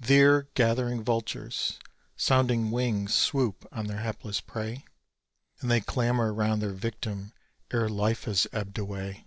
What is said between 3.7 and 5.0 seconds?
on their hapless prey;